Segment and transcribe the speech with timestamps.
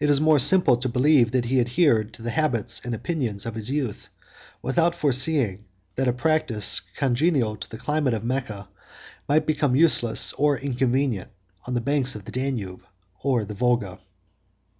[0.00, 3.54] It is more simple to believe that he adhered to the habits and opinions of
[3.54, 4.08] his youth,
[4.60, 8.68] without foreseeing that a practice congenial to the climate of Mecca
[9.28, 11.30] might become useless or inconvenient
[11.64, 12.80] on the banks of the Danube
[13.22, 14.00] or the Volga.